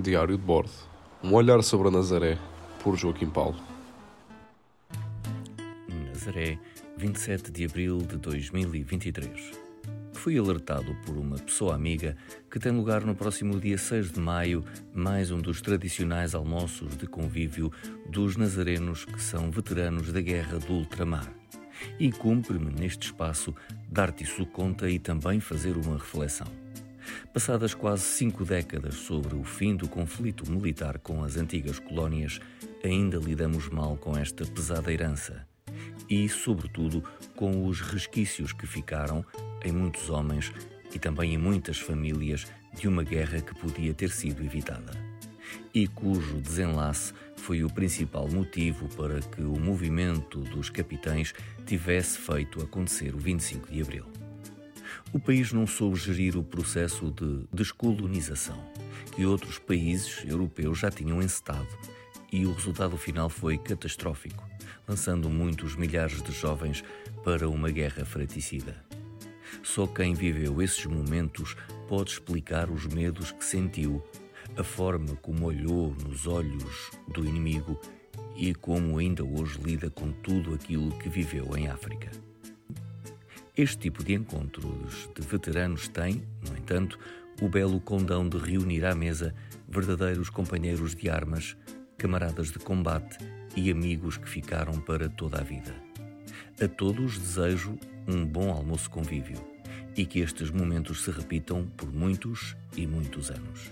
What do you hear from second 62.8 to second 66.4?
final foi catastrófico, lançando muitos milhares de